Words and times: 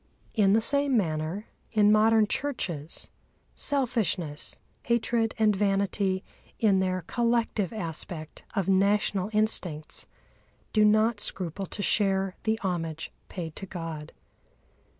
In 0.33 0.53
the 0.53 0.61
same 0.61 0.97
manner, 0.97 1.45
in 1.73 1.91
modern 1.91 2.25
churches, 2.25 3.11
selfishness, 3.55 4.59
hatred 4.81 5.35
and 5.37 5.55
vanity 5.55 6.23
in 6.57 6.79
their 6.79 7.03
collective 7.05 7.71
aspect 7.71 8.43
of 8.55 8.67
national 8.67 9.29
instincts 9.31 10.07
do 10.73 10.83
not 10.83 11.19
scruple 11.19 11.67
to 11.67 11.83
share 11.83 12.35
the 12.45 12.57
homage 12.63 13.11
paid 13.29 13.55
to 13.57 13.67
God. 13.67 14.11